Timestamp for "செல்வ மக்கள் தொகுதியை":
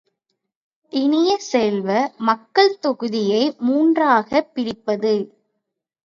1.41-3.41